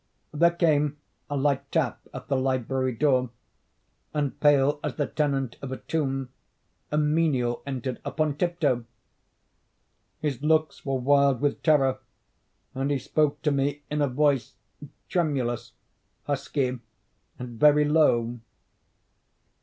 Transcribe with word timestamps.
There 0.33 0.49
came 0.49 0.97
a 1.29 1.37
light 1.37 1.71
tap 1.71 2.01
at 2.11 2.27
the 2.27 2.35
library 2.35 2.91
door—and, 2.95 4.39
pale 4.39 4.79
as 4.83 4.95
the 4.95 5.05
tenant 5.05 5.57
of 5.61 5.71
a 5.71 5.77
tomb, 5.77 6.29
a 6.91 6.97
menial 6.97 7.61
entered 7.67 8.01
upon 8.03 8.35
tiptoe. 8.35 8.85
His 10.19 10.41
looks 10.41 10.83
were 10.83 10.97
wild 10.97 11.39
with 11.39 11.61
terror, 11.61 11.99
and 12.73 12.89
he 12.89 12.97
spoke 12.97 13.43
to 13.43 13.51
me 13.51 13.83
in 13.91 14.01
a 14.01 14.07
voice 14.07 14.55
tremulous, 15.07 15.73
husky, 16.23 16.79
and 17.37 17.59
very 17.59 17.85
low. 17.85 18.39